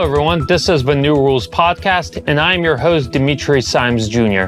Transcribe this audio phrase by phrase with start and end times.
[0.00, 0.46] Hello, everyone.
[0.46, 4.46] This is the New Rules Podcast, and I'm your host, Dimitri Simes Jr.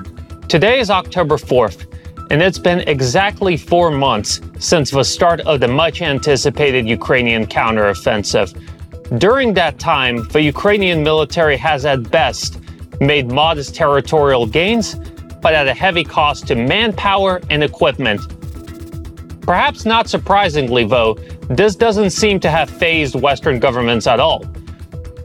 [0.49, 1.85] Today is October 4th,
[2.31, 8.49] and it's been exactly four months since the start of the much anticipated Ukrainian counteroffensive.
[9.19, 12.59] During that time, the Ukrainian military has at best
[12.99, 14.95] made modest territorial gains,
[15.43, 18.23] but at a heavy cost to manpower and equipment.
[19.43, 21.19] Perhaps not surprisingly, though,
[21.51, 24.47] this doesn't seem to have fazed Western governments at all.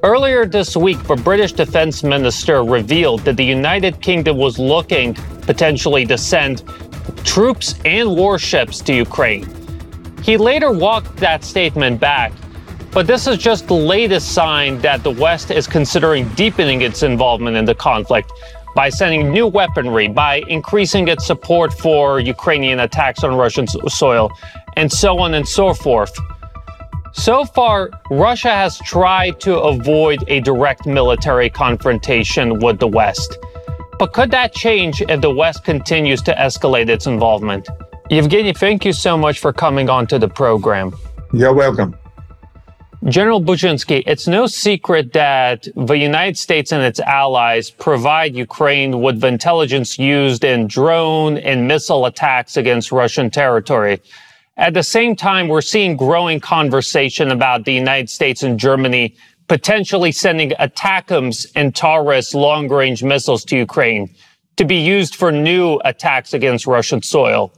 [0.03, 6.05] Earlier this week, the British defense minister revealed that the United Kingdom was looking potentially
[6.05, 6.63] to send
[7.23, 9.47] troops and warships to Ukraine.
[10.21, 12.31] He later walked that statement back,
[12.91, 17.57] but this is just the latest sign that the West is considering deepening its involvement
[17.57, 18.31] in the conflict
[18.75, 24.31] by sending new weaponry, by increasing its support for Ukrainian attacks on Russian soil,
[24.75, 26.15] and so on and so forth.
[27.17, 33.39] So far, Russia has tried to avoid a direct military confrontation with the West.
[33.97, 37.67] But could that change if the West continues to escalate its involvement?
[38.11, 40.95] Yevgeny, thank you so much for coming on to the program.
[41.33, 41.97] You're welcome.
[43.05, 49.21] General Buzhinsky, it's no secret that the United States and its allies provide Ukraine with
[49.21, 54.01] the intelligence used in drone and missile attacks against Russian territory.
[54.57, 59.15] At the same time, we're seeing growing conversation about the United States and Germany
[59.47, 64.13] potentially sending ATACMS and Taurus long range missiles to Ukraine
[64.57, 67.53] to be used for new attacks against Russian soil.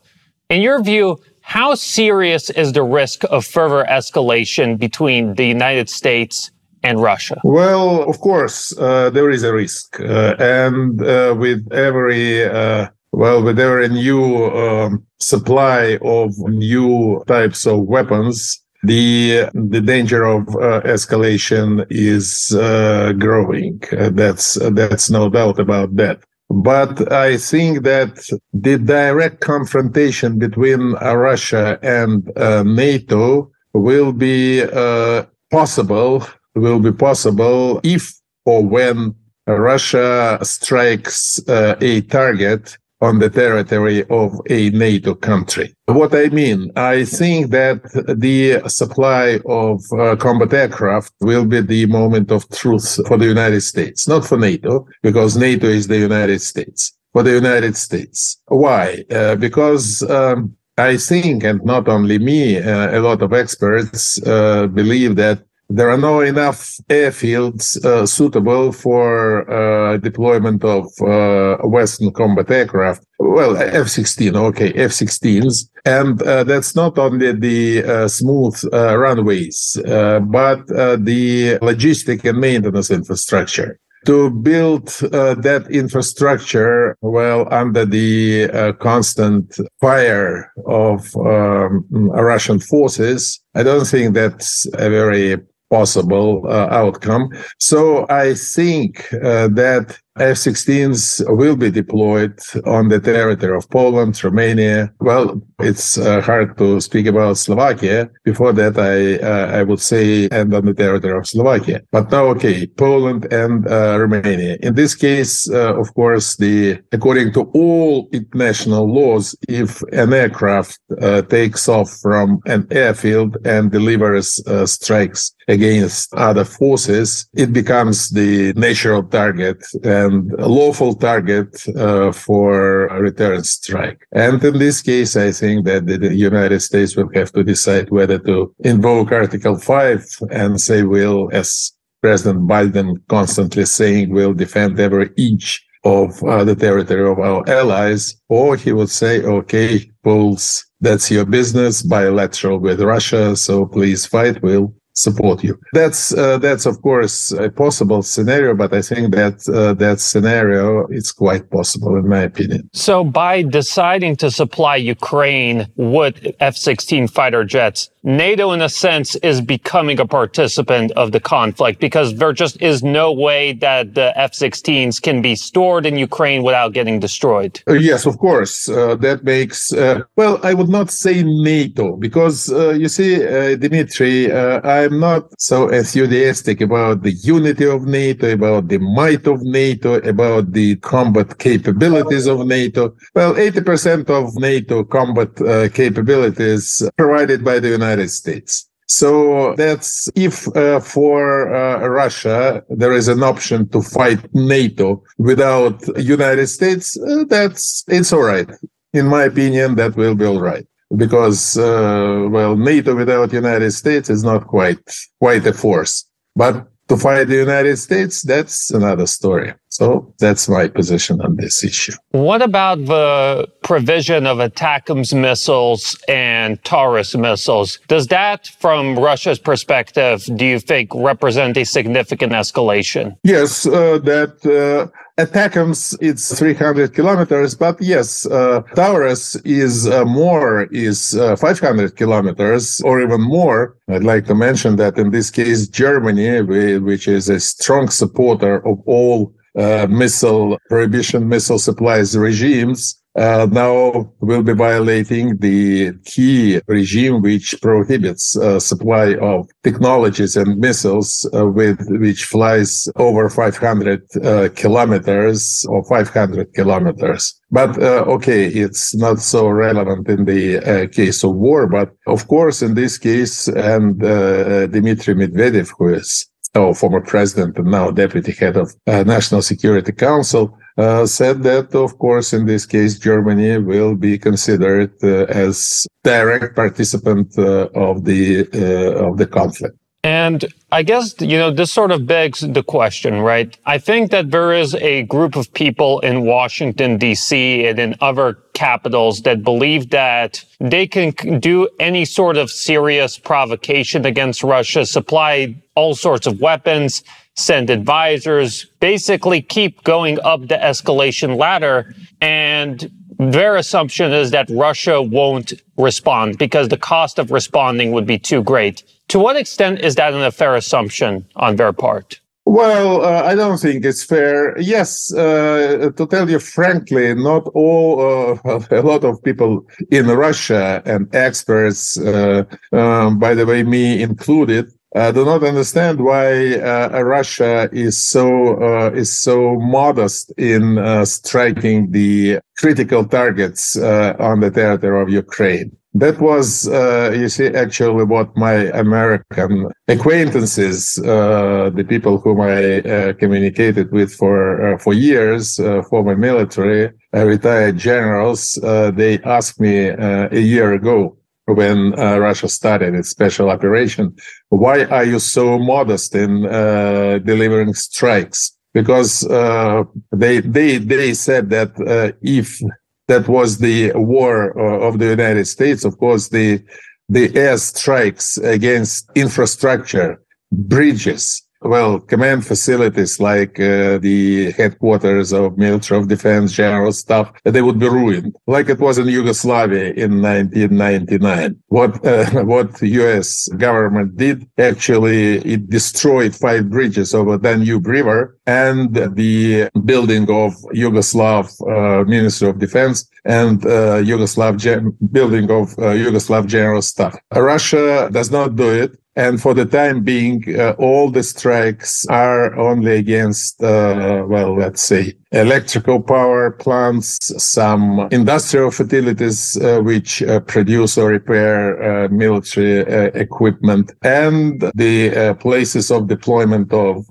[0.50, 6.52] In your view, how serious is the risk of further escalation between the United States
[6.84, 7.40] and Russia?
[7.44, 10.00] Well, of course, uh, there is a risk.
[10.00, 17.66] Uh, and uh, with every uh, well, with every new um, supply of new types
[17.66, 23.82] of weapons, the the danger of uh, escalation is uh, growing.
[23.92, 26.20] Uh, that's that's no doubt about that.
[26.50, 28.18] But I think that
[28.54, 36.26] the direct confrontation between uh, Russia and uh, NATO will be uh, possible.
[36.56, 38.14] Will be possible if
[38.46, 39.14] or when
[39.46, 45.74] Russia strikes a target on the territory of a NATO country.
[45.86, 47.82] What I mean, I think that
[48.18, 53.62] the supply of uh, combat aircraft will be the moment of truth for the United
[53.62, 56.96] States, not for NATO, because NATO is the United States.
[57.14, 58.38] For the United States.
[58.48, 59.04] Why?
[59.10, 64.68] Uh, because um, I think, and not only me, uh, a lot of experts uh,
[64.68, 72.12] believe that there are not enough airfields uh, suitable for uh, deployment of uh, Western
[72.12, 73.06] combat aircraft.
[73.20, 80.66] Well, F-16, okay, F-16s, and uh, that's not only the uh, smooth uh, runways, but
[80.68, 83.80] the logistic and maintenance infrastructure.
[84.06, 93.86] To build that infrastructure, well, under the constant fire of um, Russian forces, I don't
[93.86, 95.38] think that's a very
[95.70, 97.30] possible uh, outcome.
[97.60, 104.92] So I think uh, that F-16s will be deployed on the territory of Poland, Romania.
[105.00, 108.10] Well, it's uh, hard to speak about Slovakia.
[108.24, 111.82] Before that, I uh, I would say and on the territory of Slovakia.
[111.92, 114.58] But now, okay, Poland and uh, Romania.
[114.62, 120.80] In this case, uh, of course, the according to all international laws, if an aircraft
[121.02, 128.10] uh, takes off from an airfield and delivers uh, strikes against other forces, it becomes
[128.12, 134.02] the natural target and and a lawful target uh, for a return strike.
[134.12, 138.20] And in this case, I think that the United States will have to decide whether
[138.20, 141.72] to invoke Article 5 and say we'll, as
[142.02, 148.16] President Biden constantly saying, we'll defend every inch of uh, the territory of our allies,
[148.28, 154.42] or he would say, okay, Poles, that's your business, bilateral with Russia, so please fight,
[154.42, 155.60] we'll support you.
[155.74, 160.88] That's uh, that's of course a possible scenario, but I think that uh, that scenario
[160.88, 162.70] is quite possible in my opinion.
[162.74, 169.42] So by deciding to supply Ukraine with F-16 fighter jets, NATO, in a sense, is
[169.42, 175.02] becoming a participant of the conflict because there just is no way that the F-16s
[175.02, 177.62] can be stored in Ukraine without getting destroyed.
[177.68, 178.70] Uh, yes, of course.
[178.70, 183.58] Uh, that makes, uh, well, I would not say NATO because, uh, you see, uh,
[183.58, 189.42] Dimitri, uh, I'm not so enthusiastic about the unity of NATO, about the might of
[189.42, 192.96] NATO, about the combat capabilities of NATO.
[193.14, 195.36] Well, 80% of NATO combat
[195.74, 198.70] capabilities provided by the United United States.
[198.88, 205.76] So that's if uh, for uh, Russia there is an option to fight NATO without
[205.98, 208.50] United States, uh, that's it's all right.
[208.94, 210.66] In my opinion, that will be all right
[211.04, 214.84] because uh, well, NATO without United States is not quite
[215.20, 215.94] quite a force.
[216.36, 219.54] But to fight the United States, that's another story.
[219.70, 221.94] So that's my position on this issue.
[222.12, 227.80] What about the provision of ATACMS missiles and Taurus missiles?
[227.88, 233.16] Does that, from Russia's perspective, do you think represent a significant escalation?
[233.24, 234.90] Yes, uh, that uh,
[235.20, 242.80] ATACMS it's 300 kilometers, but yes, uh, Taurus is uh, more is uh, 500 kilometers
[242.86, 243.76] or even more.
[243.90, 246.42] I'd like to mention that in this case, Germany,
[246.80, 254.12] which is a strong supporter of all uh, missile prohibition missile supplies regimes uh, now
[254.22, 261.46] will be violating the key regime which prohibits uh, supply of technologies and missiles uh,
[261.46, 267.40] with which flies over 500 uh, kilometers or 500 kilometers.
[267.52, 271.68] But uh, okay, it's not so relevant in the case of war.
[271.68, 277.68] But of course, in this case, and Dmitry Medvedev, who is our former president and
[277.68, 282.66] now deputy head of uh, National Security Council, uh, said that, of course, in this
[282.66, 289.28] case, Germany will be considered uh, as direct participant uh, of the uh, of the
[289.28, 289.76] conflict.
[290.02, 293.58] And I guess, you know, this sort of begs the question, right?
[293.66, 297.68] I think that there is a group of people in Washington, D.C.
[297.68, 304.06] and in other capitals that believe that they can do any sort of serious provocation
[304.06, 307.04] against Russia, supply all sorts of weapons,
[307.40, 311.94] send advisors, basically keep going up the escalation ladder.
[312.22, 318.20] And their assumption is that Russia won't respond because the cost of responding would be
[318.20, 318.84] too great.
[319.10, 322.20] To what extent is that an fair assumption on their part?
[322.46, 324.60] Well, uh, I don't think it's fair.
[324.60, 328.02] Yes, uh, to tell you frankly, not all,
[328.46, 334.02] uh, a lot of people in Russia and experts, uh, um, by the way, me
[334.02, 334.66] included,
[334.96, 341.06] uh, do not understand why uh, Russia is so uh, is so modest in uh,
[341.06, 345.72] striking the critical targets uh, on the territory of Ukraine.
[345.96, 348.54] That was, uh, you see, actually what my
[348.86, 355.58] American acquaintances, the people whom I communicated with for for years,
[355.90, 361.19] former military, retired generals, they asked me a year ago
[361.54, 364.16] when uh, Russia started its special operation.
[364.50, 368.56] Why are you so modest in uh, delivering strikes?
[368.74, 372.62] Because uh, they they they said that uh, if
[373.08, 376.64] that was the war uh, of the United States, of course the
[377.10, 386.00] the air strikes against infrastructure, bridges, well, command facilities like uh, the headquarters of military
[386.00, 391.62] of defense, general staff, they would be ruined, like it was in Yugoslavia in 1999.
[391.68, 393.48] What uh, what U.S.
[393.58, 401.46] government did actually, it destroyed five bridges over Danube River and the building of Yugoslav
[401.68, 407.18] uh, Ministry of Defense and uh, Yugoslav gen- building of uh, Yugoslav General Staff.
[407.36, 408.98] Russia does not do it.
[409.20, 414.82] And for the time being, uh, all the strikes are only against, uh, well, let's
[414.82, 422.82] say, electrical power plants, some industrial facilities uh, which uh, produce or repair uh, military
[422.82, 427.06] uh, equipment, and the places of deployment of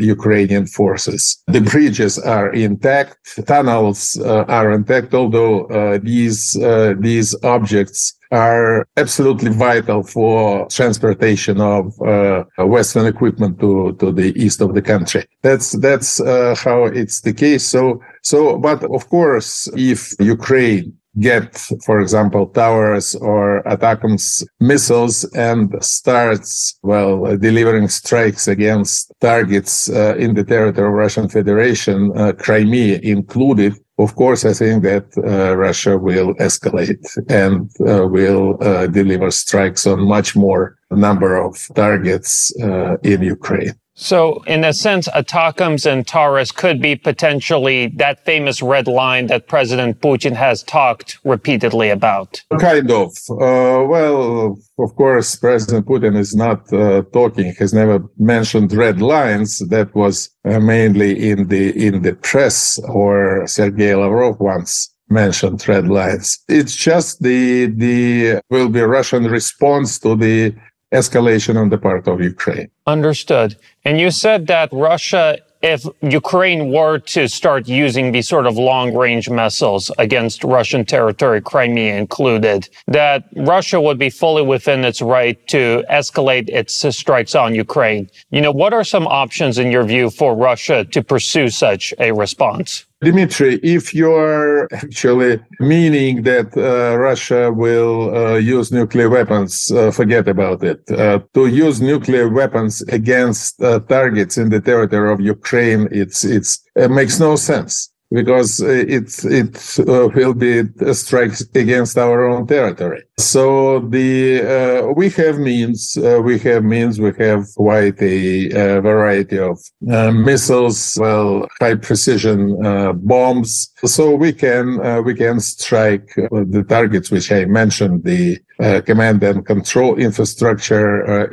[0.00, 1.42] Ukrainian forces.
[1.46, 6.56] The bridges are intact, tunnels are intact, although these
[7.00, 14.60] these objects are absolutely vital for transportation of uh, Western equipment to, to the east
[14.60, 15.24] of the country.
[15.42, 17.47] That's that's uh, how it's the case.
[17.56, 25.74] So so, but of course, if Ukraine get, for example, Taurus or ATACMS missiles and
[25.82, 33.00] starts, well, delivering strikes against targets uh, in the territory of Russian Federation, uh, Crimea
[33.02, 39.30] included, of course, I think that uh, Russia will escalate and uh, will uh, deliver
[39.30, 43.74] strikes on much more number of targets uh, in Ukraine.
[44.00, 49.48] So, in a sense, ATACMS and Taurus could be potentially that famous red line that
[49.48, 52.40] President Putin has talked repeatedly about.
[52.60, 53.08] Kind of.
[53.28, 57.52] Uh, well, of course, President Putin is not uh, talking.
[57.58, 59.58] Has never mentioned red lines.
[59.68, 65.88] That was uh, mainly in the in the press, or Sergei Lavrov once mentioned red
[65.88, 66.38] lines.
[66.48, 70.54] It's just the the will be Russian response to the
[70.92, 72.70] escalation on the part of Ukraine.
[72.86, 73.56] Understood.
[73.84, 78.94] And you said that Russia if Ukraine were to start using these sort of long
[78.94, 85.36] range missiles against Russian territory, Crimea included, that Russia would be fully within its right
[85.48, 88.08] to escalate its strikes on Ukraine.
[88.30, 92.12] You know, what are some options in your view for Russia to pursue such a
[92.12, 92.84] response?
[93.00, 100.26] Dimitri, if you're actually meaning that uh, Russia will uh, use nuclear weapons, uh, forget
[100.26, 100.80] about it.
[100.90, 106.60] Uh, to use nuclear weapons against uh, targets in the territory of Ukraine, it's it's
[106.74, 110.62] it makes no sense because it it uh, will be
[110.92, 113.02] strikes against our own territory.
[113.18, 118.80] So the uh, we have means, uh, we have means, we have quite a, a
[118.80, 119.58] variety of
[119.90, 123.72] uh, missiles, well, high precision uh, bombs.
[123.84, 128.38] So we can uh, we can strike the targets which I mentioned, the
[128.86, 131.24] command and control infrastructure,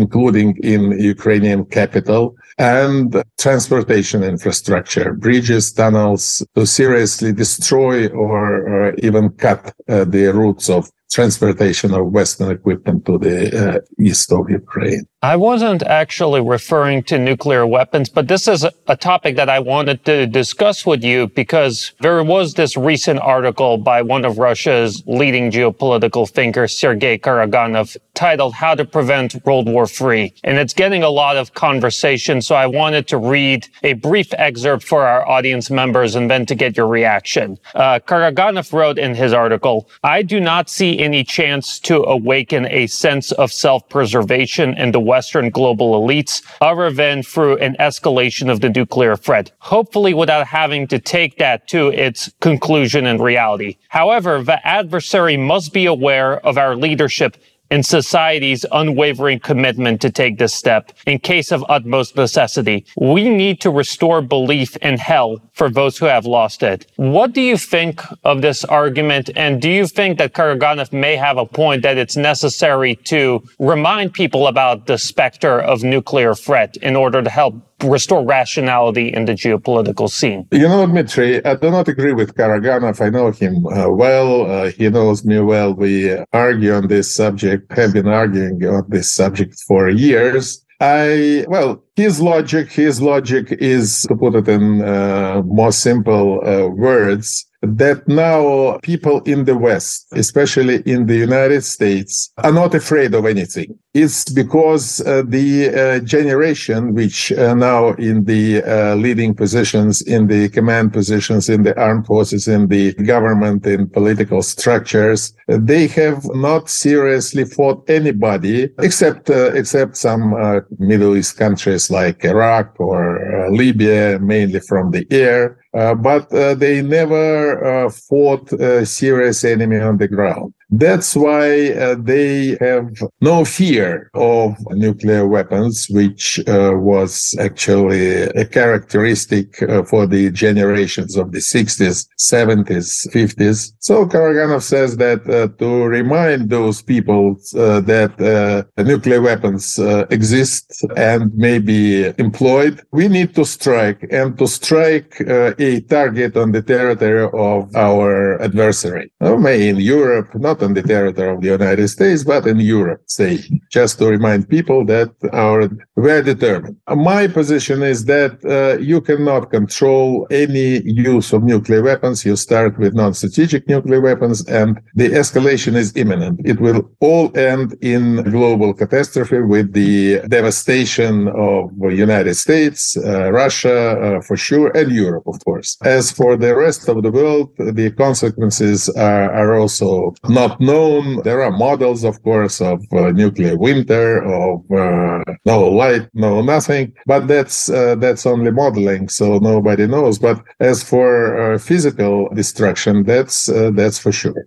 [0.00, 0.80] including in
[1.14, 10.04] Ukrainian capital and transportation infrastructure, bridges, tunnels, to seriously destroy or, or even cut uh,
[10.04, 15.06] the routes of transportation of Western equipment to the uh, east of Ukraine.
[15.22, 20.04] I wasn't actually referring to nuclear weapons, but this is a topic that I wanted
[20.04, 25.50] to discuss with you because there was this recent article by one of Russia's leading
[25.50, 30.32] geopolitical thinkers, Sergei Karaganov, titled How to Prevent World War III.
[30.44, 32.40] And it's getting a lot of conversation.
[32.40, 36.54] So I wanted to read a brief excerpt for our audience members and then to
[36.54, 37.58] get your reaction.
[37.74, 42.86] Uh, Karaganov wrote in his article, I do not see any chance to awaken a
[42.86, 48.68] sense of self-preservation in the Western global elites other than through an escalation of the
[48.70, 53.76] nuclear threat, hopefully without having to take that to its conclusion and reality.
[53.88, 57.36] However, the adversary must be aware of our leadership
[57.70, 62.86] and society's unwavering commitment to take this step in case of utmost necessity.
[62.96, 66.86] We need to restore belief in hell for those who have lost it.
[66.96, 69.30] What do you think of this argument?
[69.36, 74.12] And do you think that Karaganov may have a point that it's necessary to remind
[74.12, 79.32] people about the specter of nuclear threat in order to help restore rationality in the
[79.32, 80.46] geopolitical scene.
[80.52, 83.00] You know, Dmitry, I do not agree with Karaganov.
[83.04, 84.50] I know him uh, well.
[84.50, 85.74] Uh, he knows me well.
[85.74, 90.64] We argue on this subject, have been arguing on this subject for years.
[90.80, 96.68] I, well, his logic, his logic is, to put it in uh, more simple uh,
[96.68, 103.14] words, that now people in the West, especially in the United States, are not afraid
[103.14, 103.78] of anything.
[103.94, 110.26] It's because uh, the uh, generation, which uh, now in the uh, leading positions, in
[110.26, 116.22] the command positions, in the armed forces, in the government, in political structures, they have
[116.34, 123.48] not seriously fought anybody except uh, except some uh, Middle East countries like Iraq or
[123.50, 125.58] Libya, mainly from the air.
[125.76, 130.54] Uh, but uh, they never uh, fought a serious enemy on the ground.
[130.70, 138.44] That's why uh, they have no fear of nuclear weapons, which uh, was actually a
[138.44, 143.72] characteristic uh, for the generations of the 60s, 70s, 50s.
[143.78, 149.78] So Karaganov says that uh, to remind those people uh, that uh, nuclear weapons
[150.10, 156.50] exist and may be employed, we need to strike and to strike a target on
[156.52, 161.48] the territory of our adversary, may in Europe, not not on the territory of the
[161.48, 163.38] United States, but in Europe, say,
[163.70, 166.76] just to remind people that are very determined.
[166.88, 170.70] My position is that uh, you cannot control any
[171.12, 172.24] use of nuclear weapons.
[172.24, 176.40] You start with non-strategic nuclear weapons and the escalation is imminent.
[176.44, 183.30] It will all end in global catastrophe with the devastation of the United States, uh,
[183.32, 185.76] Russia, uh, for sure, and Europe, of course.
[185.82, 191.22] As for the rest of the world, the consequences are, are also not not known.
[191.22, 196.92] There are models, of course, of uh, nuclear winter, of uh, no light, no nothing,
[197.06, 200.18] but that's uh, that's only modeling, so nobody knows.
[200.18, 204.42] But as for uh, physical destruction, that's uh, that's for sure.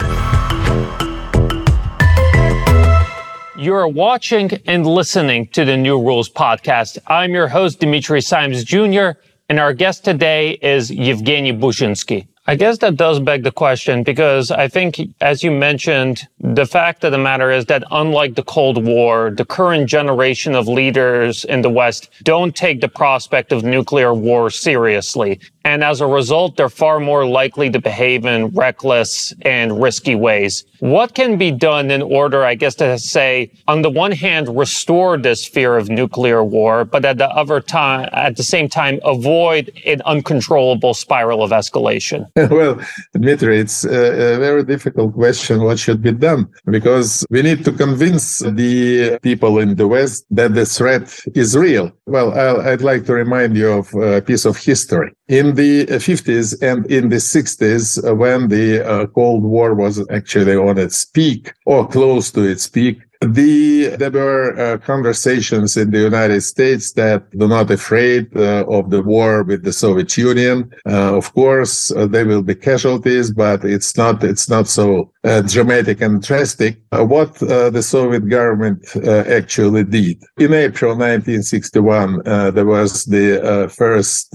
[3.58, 6.98] You're watching and listening to the New Rules podcast.
[7.08, 12.28] I'm your host, Dimitri Simes Jr., and our guest today is Yevgeny Buzhinsky.
[12.48, 17.04] I guess that does beg the question because I think, as you mentioned, the fact
[17.04, 21.62] of the matter is that unlike the Cold War, the current generation of leaders in
[21.62, 25.40] the West don't take the prospect of nuclear war seriously.
[25.66, 30.64] And as a result, they're far more likely to behave in reckless and risky ways.
[30.80, 35.18] What can be done in order, I guess, to say, on the one hand, restore
[35.18, 39.72] this fear of nuclear war, but at the other time, at the same time, avoid
[39.86, 42.26] an uncontrollable spiral of escalation?
[42.52, 42.80] well,
[43.14, 45.64] Dmitry, it's a very difficult question.
[45.64, 46.48] What should be done?
[46.66, 51.92] Because we need to convince the people in the West that the threat is real.
[52.06, 55.12] Well, i would like to remind you of a piece of history.
[55.28, 60.78] In the 50s and in the 60s, when the uh, Cold War was actually on
[60.78, 66.42] its peak or close to its peak, the there were uh, conversations in the United
[66.42, 70.72] States that they're not afraid uh, of the war with the Soviet Union.
[70.86, 75.42] Uh, of course, uh, there will be casualties, but it's not it's not so uh,
[75.42, 76.82] dramatic and drastic.
[76.94, 82.24] Uh, what the Soviet government actually did in April 1961,
[82.54, 84.32] there was the first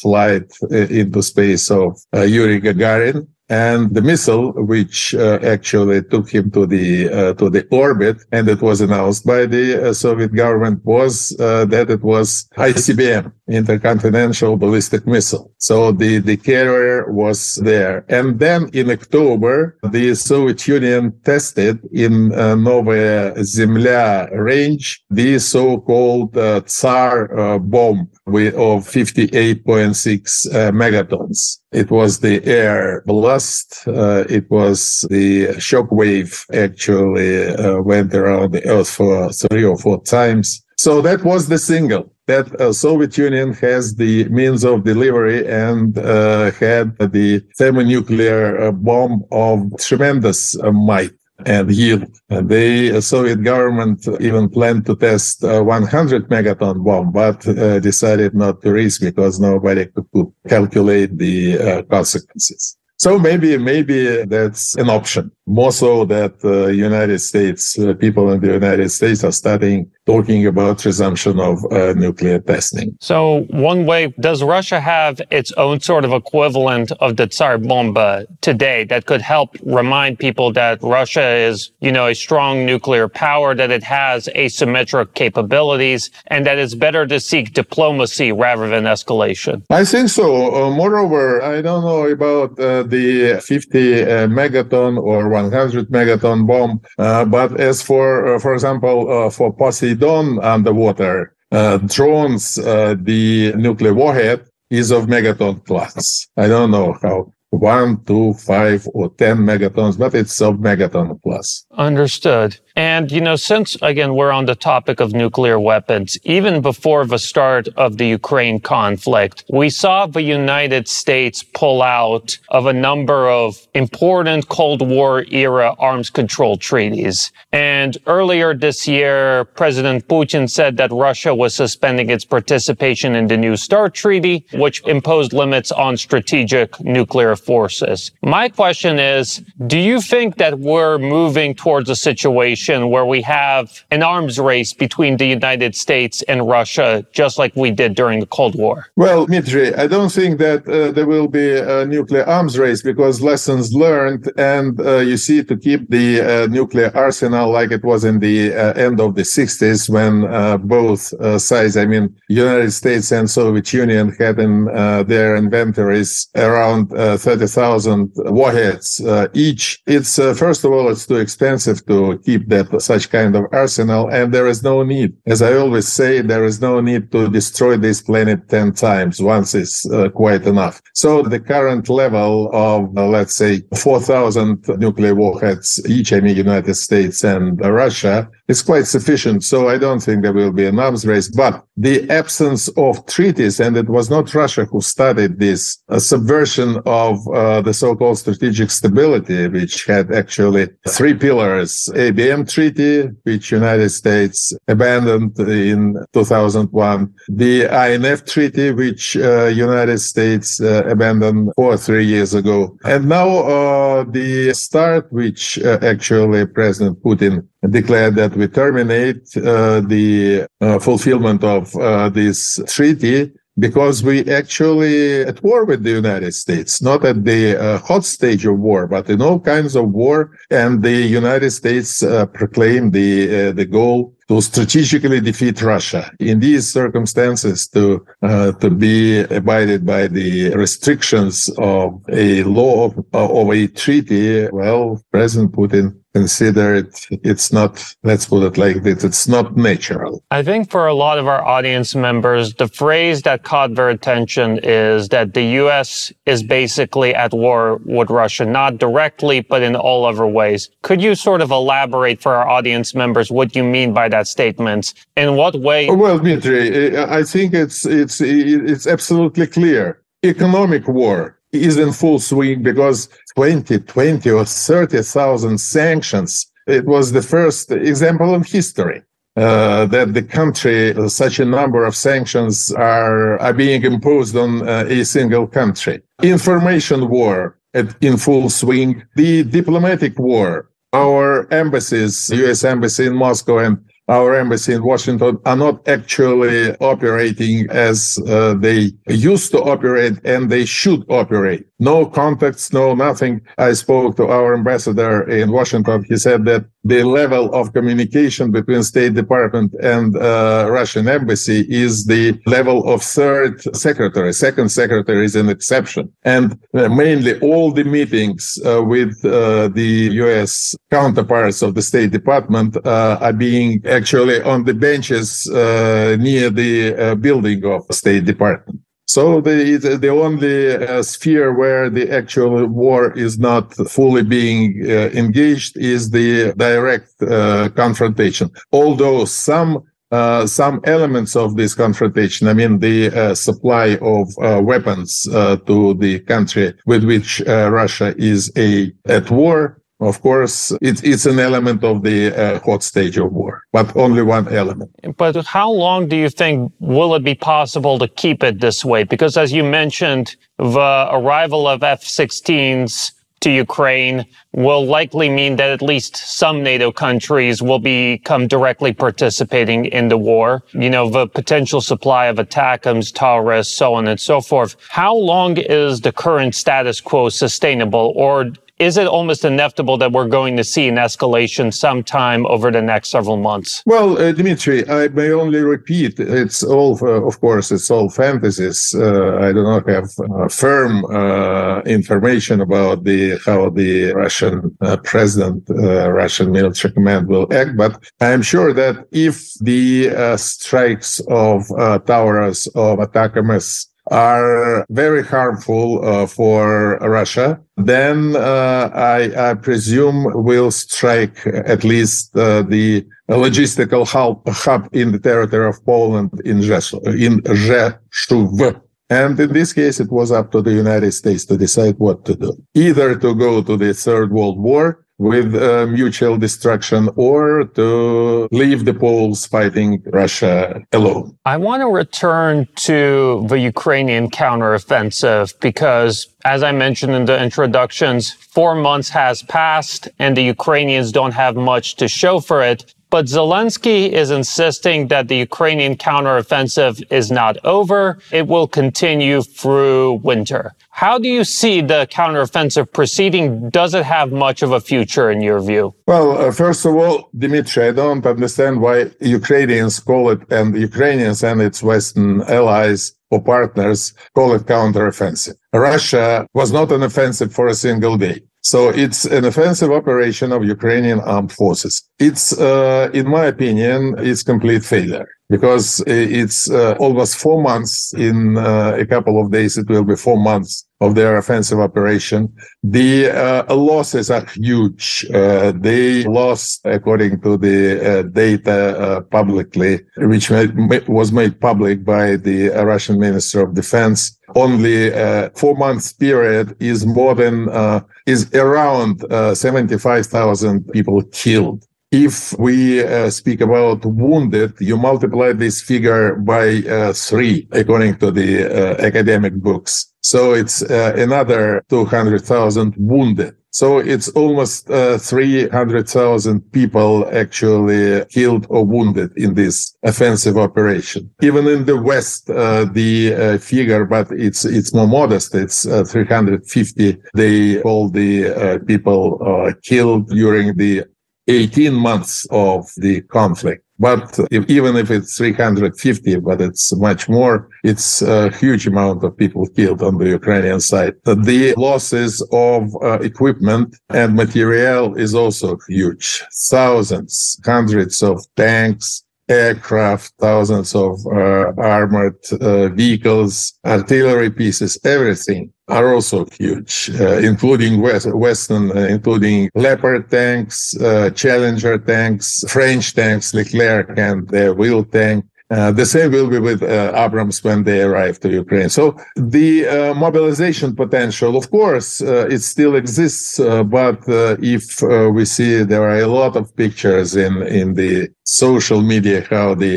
[0.00, 6.66] flight into space of Yuri Gagarin and the missile which uh, actually took him to
[6.66, 11.36] the uh, to the orbit and it was announced by the uh, soviet government was
[11.38, 15.52] uh, that it was icbm intercontinental ballistic missile.
[15.58, 18.04] So the the carrier was there.
[18.08, 26.36] And then in october the soviet union tested in uh, novaya zemlya range the so-called
[26.36, 33.86] uh, tsar bomb of 58.6 megatons it was the air blast.
[33.86, 39.76] Uh, it was the shock wave actually uh, went around the earth for three or
[39.76, 40.64] four times.
[40.78, 45.98] So that was the single that uh, Soviet Union has the means of delivery and
[45.98, 51.12] uh, had the thermonuclear uh, bomb of tremendous uh, might
[51.44, 52.08] and yield.
[52.28, 58.62] The Soviet government even planned to test a 100 megaton bomb, but uh, decided not
[58.62, 62.76] to risk because nobody could calculate the uh, consequences.
[62.98, 65.30] So maybe, maybe that's an option.
[65.46, 70.46] More so that uh, United States uh, people in the United States are starting talking
[70.46, 72.96] about resumption of uh, nuclear testing.
[73.00, 78.26] So, one way, does Russia have its own sort of equivalent of the Tsar Bomba
[78.40, 83.54] today that could help remind people that Russia is, you know, a strong nuclear power,
[83.54, 89.64] that it has asymmetric capabilities, and that it's better to seek diplomacy rather than escalation?
[89.70, 90.26] I think so.
[90.54, 96.80] Uh, moreover, I don't know about uh, the 50 uh, megaton or 100 megaton bomb,
[96.98, 103.52] uh, but as for, uh, for example, for Poseidon, Poseidon underwater uh, drones, uh, the
[103.56, 106.26] nuclear warhead is of megaton class.
[106.36, 111.64] I don't know how one, two, five, or 10 megatons, but it's of megaton plus.
[111.72, 112.58] Understood.
[112.76, 117.18] And, you know, since again, we're on the topic of nuclear weapons, even before the
[117.18, 123.30] start of the Ukraine conflict, we saw the United States pull out of a number
[123.30, 127.32] of important Cold War era arms control treaties.
[127.50, 133.38] And earlier this year, President Putin said that Russia was suspending its participation in the
[133.38, 138.12] New START treaty, which imposed limits on strategic nuclear forces.
[138.22, 143.22] My question is, do you think that we're moving towards a situation situation where we
[143.22, 148.20] have an arms race between the United States and Russia, just like we did during
[148.20, 148.76] the Cold War?
[148.96, 153.20] Well, Dmitry, I don't think that uh, there will be a nuclear arms race because
[153.20, 158.04] lessons learned, and uh, you see, to keep the uh, nuclear arsenal like it was
[158.04, 162.72] in the uh, end of the 60s when uh, both uh, sides, I mean, United
[162.72, 164.64] States and Soviet Union had in
[165.06, 168.88] their inventories around 30,000 warheads
[169.34, 169.82] each.
[169.86, 174.32] It's, first of all, it's too expensive to keep that such kind of arsenal, and
[174.32, 175.16] there is no need.
[175.26, 179.20] As I always say, there is no need to destroy this planet 10 times.
[179.20, 180.80] Once is uh, quite enough.
[180.94, 186.74] So the current level of, uh, let's say, 4,000 nuclear warheads each, in the United
[186.74, 189.44] States and Russia, is quite sufficient.
[189.44, 193.60] So I don't think there will be an arms race, but the absence of treaties,
[193.60, 199.48] and it was not Russia who started this subversion of uh, the so-called strategic stability,
[199.48, 208.24] which had actually three pillars, ABM treaty, which United States abandoned in 2001, the INF
[208.24, 214.04] treaty, which uh, United States uh, abandoned four or three years ago, and now uh,
[214.04, 221.42] the START, which uh, actually President Putin declared that we terminate uh, the uh, fulfillment
[221.44, 221.72] of
[222.12, 227.78] this treaty because we actually at war with the United States, not at the uh,
[227.78, 230.36] hot stage of war, but in all kinds of war.
[230.50, 236.10] And the United States uh, proclaimed the uh, the goal to strategically defeat Russia.
[236.18, 242.98] In these circumstances, to uh, to be abided by the restrictions of a law of,
[243.12, 246.92] of a treaty, well, President Putin consider it
[247.32, 247.72] it's not
[248.08, 250.12] let's put it like this it's not natural.
[250.30, 254.48] I think for a lot of our audience members the phrase that caught their attention
[254.62, 255.44] is that the
[255.76, 255.90] us
[256.32, 257.60] is basically at war
[257.96, 260.60] with russia not directly but in all other ways.
[260.88, 264.94] Could you sort of elaborate for our audience members what you mean by that statement?
[265.16, 265.80] In what way?
[265.90, 269.84] Oh, well dmitry i think it's it's it's absolutely clear.
[270.24, 277.22] Economic war is in full swing because 20, 20 or 30,000 sanctions, it was the
[277.22, 279.02] first example in history.
[279.36, 284.86] Uh, that the country, such a number of sanctions are, are being imposed on uh,
[284.88, 286.00] a single country.
[286.22, 293.58] Information war at, in full swing, the diplomatic war, our embassies, US embassy in Moscow
[293.58, 293.78] and
[294.08, 300.50] our embassy in Washington are not actually operating as uh, they used to operate and
[300.50, 301.66] they should operate.
[301.78, 303.40] No contacts, no nothing.
[303.58, 306.04] I spoke to our ambassador in Washington.
[306.08, 312.06] He said that the level of communication between State Department and uh, Russian embassy is
[312.06, 314.32] the level of third secretary.
[314.32, 316.12] Second secretary is an exception.
[316.24, 320.76] And uh, mainly all the meetings uh, with uh, the U.S.
[320.90, 327.64] counterparts of the State Department uh, are being actually on the benches near the building
[327.64, 328.80] of State Department.
[329.06, 335.10] So the the only uh, sphere where the actual war is not fully being uh,
[335.14, 338.50] engaged is the direct uh, confrontation.
[338.72, 344.60] Although some uh, some elements of this confrontation, I mean the uh, supply of uh,
[344.62, 351.26] weapons to the country with which Russia is a at war, of course, it's it's
[351.26, 354.90] an element of the uh, hot stage of war, but only one element.
[355.16, 359.04] But how long do you think will it be possible to keep it this way?
[359.04, 365.82] Because as you mentioned, the arrival of F-16s to Ukraine will likely mean that at
[365.82, 370.62] least some NATO countries will become directly participating in the war.
[370.72, 374.76] You know, the potential supply of ATACMS, Taurus, so on and so forth.
[374.88, 380.28] How long is the current status quo sustainable or is it almost inevitable that we're
[380.28, 383.82] going to see an escalation sometime over the next several months?
[383.86, 388.94] Well, uh, Dmitry, I may only repeat, it's all, uh, of course, it's all fantasies.
[388.94, 394.96] Uh, I do not have uh, firm uh, information about the how the Russian uh,
[394.98, 401.68] president, Russian military command will act, but I'm sure that if the strikes of
[402.06, 410.70] Taurus of ATACMS are very harmful uh, for Russia, then uh, I, I, presume will
[410.70, 417.02] strike at least uh, the logistical hub, hub, in the territory of Poland in Rzeszów.
[417.18, 418.80] In Rzeszów.
[419.08, 422.34] And in this case, it was up to the United States to decide what to
[422.34, 422.56] do.
[422.74, 428.84] Either to go to the Third World War with uh, mutual destruction or to leave
[428.84, 431.36] the Poles fighting Russia alone.
[431.44, 438.32] I want to return to the Ukrainian counteroffensive because, as I mentioned in the introductions,
[438.32, 442.94] four months has passed and the Ukrainians don't have much to show for it.
[443.10, 448.18] But Zelensky is insisting that the Ukrainian counteroffensive is not over.
[448.32, 450.74] It will continue through winter.
[450.90, 453.70] How do you see the counteroffensive proceeding?
[453.70, 455.94] Does it have much of a future in your view?
[456.06, 461.44] Well, uh, first of all, Dmitry, I don't understand why Ukrainians call it, and Ukrainians
[461.44, 465.56] and its Western allies or partners call it counteroffensive.
[465.72, 468.40] Russia was not an offensive for a single day.
[468.70, 471.94] So it's an offensive operation of Ukrainian armed forces.
[472.18, 478.12] It's, uh, in my opinion, it's complete failure because it's uh, almost four months.
[478.14, 482.52] In uh, a couple of days, it will be four months of their offensive operation.
[482.82, 485.26] The uh, losses are huge.
[485.32, 490.74] Uh, they lost, according to the uh, data uh, publicly, which made,
[491.06, 495.10] was made public by the Russian Minister of Defense, only
[495.54, 501.84] four months period is more than uh, is around uh, 75,000 people killed.
[502.12, 508.30] If we uh, speak about wounded, you multiply this figure by uh, three, according to
[508.30, 510.12] the uh, academic books.
[510.20, 513.56] So it's uh, another 200,000 wounded.
[513.70, 521.30] So it's almost uh, 300,000 people actually killed or wounded in this offensive operation.
[521.42, 525.54] Even in the West, uh, the figure, but it's it's more modest.
[525.54, 527.18] It's uh, 350.
[527.34, 531.04] They call the people killed during the
[531.48, 533.82] 18 months of the conflict.
[533.98, 539.36] But if, even if it's 350, but it's much more, it's a huge amount of
[539.36, 541.14] people killed on the Ukrainian side.
[541.24, 546.42] The losses of uh, equipment and material is also huge.
[546.70, 556.14] Thousands, hundreds of tanks, aircraft, thousands of uh, armored uh, vehicles, artillery pieces, everything are
[556.14, 563.54] also huge, uh, including West, Western, uh, including Leopard tanks, uh, Challenger tanks, French tanks,
[563.54, 568.00] Leclerc and the Wheel tank, uh, the same will be with uh, Abrams when they
[568.02, 568.88] arrive to Ukraine.
[568.88, 573.58] So the uh, mobilization potential, of course, uh, it still exists.
[573.58, 574.22] Uh, but
[574.62, 575.02] if
[575.34, 579.94] we see there are a lot of pictures in in the social media how the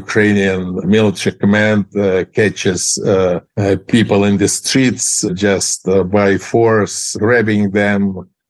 [0.00, 1.84] Ukrainian military command
[2.32, 2.82] catches
[3.86, 5.86] people in the streets just
[6.18, 8.00] by force, grabbing them,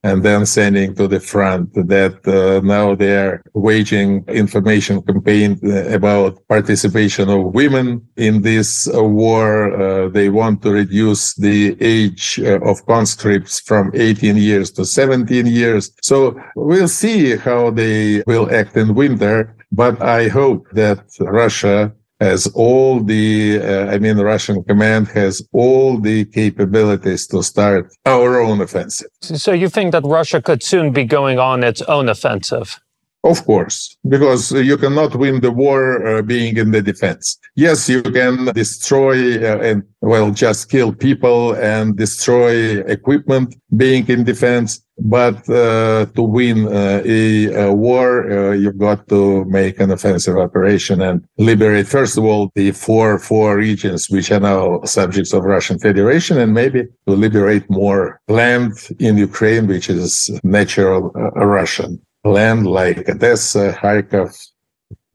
[0.05, 6.47] and then sending to the front that uh, now they're waging information campaign uh, about
[6.47, 9.49] participation of women in this uh, war.
[9.73, 15.47] Uh, they want to reduce the age uh, of conscripts from 18 years to 17
[15.47, 15.91] years.
[16.03, 19.57] So we'll see how they will act in winter.
[19.73, 21.93] But I hope that Russia
[22.25, 27.85] has all the, uh, I mean, the Russian command has all the capabilities to start
[28.07, 29.11] our own offensive.
[29.21, 32.81] So you think that Russia could soon be going on its own offensive?
[33.25, 37.39] Of course, because you cannot win the war uh, being in the defense.
[37.57, 43.49] Yes, you can destroy uh, and, well, just kill people and destroy equipment
[43.83, 44.84] being in defense.
[44.99, 51.03] But uh, to win uh, a, war, uh, you've got to make an offensive operation
[51.03, 55.81] and liberate, first of all, the four, four regions which are now subjects of Russian
[55.81, 62.67] Federation and maybe to liberate more land in Ukraine, which is natural uh, Russian land
[62.67, 64.33] like Odessa, Kharkov,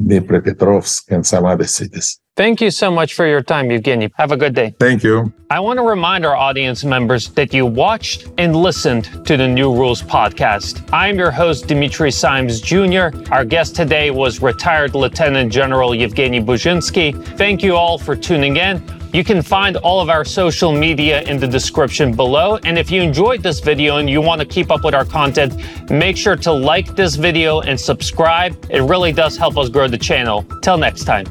[0.02, 2.20] Dnipropetrovsk, and some other cities.
[2.39, 4.13] Thank you so much for your time, Evgeny.
[4.15, 4.73] Have a good day.
[4.80, 5.34] Thank you.
[5.49, 9.75] I want to remind our audience members that you watched and listened to the New
[9.75, 10.88] Rules podcast.
[10.93, 13.10] I'm your host, Dimitri Simes Jr.
[13.30, 17.12] Our guest today was retired Lieutenant General Yevgeny Buzhinsky.
[17.38, 18.82] Thank you all for tuning in.
[19.12, 22.56] You can find all of our social media in the description below.
[22.63, 25.62] And if you enjoyed this video and you want to keep up with our content,
[25.91, 28.56] make sure to like this video and subscribe.
[28.69, 30.45] It really does help us grow the channel.
[30.62, 31.25] Till next time.